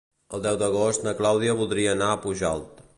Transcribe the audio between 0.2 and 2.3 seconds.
El deu d'agost na Clàudia voldria anar a